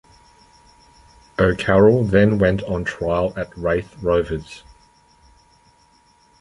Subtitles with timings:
[1.37, 4.63] O'Carroll then went on trial at Raith Rovers.